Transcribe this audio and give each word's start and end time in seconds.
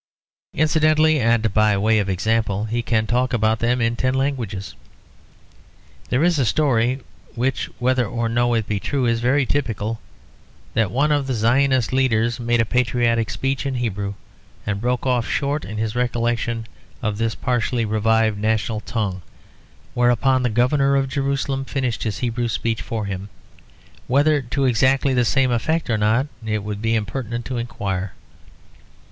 Incidentally, 0.55 1.19
and 1.19 1.53
by 1.53 1.77
way 1.77 1.99
of 1.99 2.09
example, 2.09 2.65
he 2.65 2.81
can 2.81 3.05
talk 3.05 3.33
about 3.33 3.59
them 3.59 3.79
in 3.79 3.93
about 3.93 3.99
ten 3.99 4.13
languages. 4.15 4.73
There 6.09 6.23
is 6.23 6.39
a 6.39 6.43
story, 6.47 7.01
which 7.35 7.65
whether 7.77 8.07
or 8.07 8.27
no 8.27 8.55
it 8.55 8.67
be 8.67 8.79
true 8.79 9.05
is 9.05 9.19
very 9.19 9.45
typical, 9.45 9.99
that 10.73 10.89
one 10.89 11.11
of 11.11 11.27
the 11.27 11.35
Zionist 11.35 11.93
leaders 11.93 12.39
made 12.39 12.59
a 12.59 12.65
patriotic 12.65 13.29
speech 13.29 13.63
in 13.67 13.75
Hebrew, 13.75 14.15
and 14.65 14.81
broke 14.81 15.05
off 15.05 15.29
short 15.29 15.63
in 15.65 15.77
his 15.77 15.95
recollection 15.95 16.65
of 17.03 17.19
this 17.19 17.35
partially 17.35 17.85
revived 17.85 18.39
national 18.39 18.79
tongue; 18.79 19.21
whereupon 19.93 20.41
the 20.41 20.49
Governor 20.49 20.95
of 20.95 21.09
Jerusalem 21.09 21.63
finished 21.63 22.01
his 22.01 22.17
Hebrew 22.17 22.47
speech 22.47 22.81
for 22.81 23.05
him 23.05 23.29
whether 24.07 24.41
to 24.41 24.65
exactly 24.65 25.13
the 25.13 25.25
same 25.25 25.51
effect 25.51 25.91
or 25.91 25.97
not 25.99 26.25
it 26.43 26.63
would 26.63 26.81
be 26.81 26.95
impertinent 26.95 27.45
to 27.45 27.57
inquire. 27.57 28.13